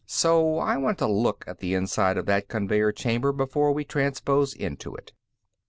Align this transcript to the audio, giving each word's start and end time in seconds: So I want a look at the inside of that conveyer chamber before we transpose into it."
So 0.07 0.57
I 0.57 0.77
want 0.77 0.99
a 1.01 1.05
look 1.07 1.43
at 1.45 1.59
the 1.59 1.75
inside 1.75 2.17
of 2.17 2.25
that 2.25 2.47
conveyer 2.47 2.91
chamber 2.91 3.31
before 3.31 3.71
we 3.71 3.85
transpose 3.85 4.51
into 4.55 4.95
it." 4.95 5.11